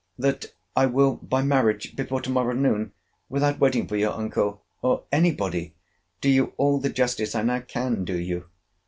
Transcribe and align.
that 0.17 0.55
I 0.75 0.87
will 0.87 1.17
by 1.17 1.43
marriage 1.43 1.95
before 1.95 2.21
to 2.21 2.29
morrow 2.31 2.55
noon, 2.55 2.91
without 3.29 3.59
waiting 3.59 3.85
for 3.87 3.95
your 3.97 4.13
uncle, 4.13 4.63
or 4.81 5.03
any 5.11 5.31
body, 5.31 5.75
do 6.21 6.27
you 6.31 6.53
all 6.57 6.79
the 6.79 6.89
justice 6.89 7.35
I 7.35 7.43
now 7.43 7.59
can 7.61 8.03
do 8.03 8.17
you. 8.17 8.45